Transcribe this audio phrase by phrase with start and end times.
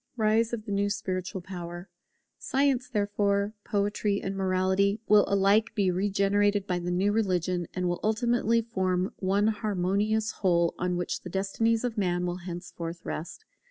[0.17, 1.87] [Rise of the new Spiritual power]
[2.39, 7.99] Science, therefore, Poetry, and Morality, will alike be regenerated by the new religion, and will
[8.03, 13.45] ultimately form one harmonious whole, on which the destinies of Man will henceforth rest.